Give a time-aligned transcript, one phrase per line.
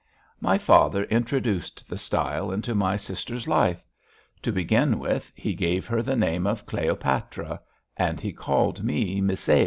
[0.39, 3.83] My father introduced the style into my sister's life.
[4.41, 7.61] To begin with, he gave her the name of Cleopatra
[7.95, 9.59] (and he called me Misail).